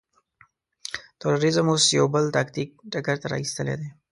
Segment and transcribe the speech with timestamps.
[1.19, 3.89] تروريزم اوس يو بل تاکتيک ډګر ته را اېستلی دی.